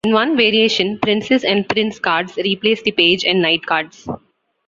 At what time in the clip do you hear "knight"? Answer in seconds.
3.39-3.63